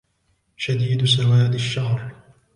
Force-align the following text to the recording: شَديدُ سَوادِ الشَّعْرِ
شَديدُ 0.57 1.05
سَوادِ 1.05 1.53
الشَّعْرِ 1.55 2.11